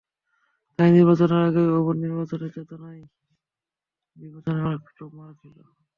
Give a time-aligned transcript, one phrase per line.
[0.79, 3.07] তাই নির্বাচনের আগেই অবাধ নির্বাচনের চেতনা আমার
[4.15, 5.57] বিবেচনায় অনেকটাই মার খেল।